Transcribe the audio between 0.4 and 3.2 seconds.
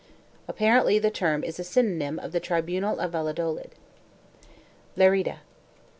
1 Apparently the term is a synonym of the tribunal of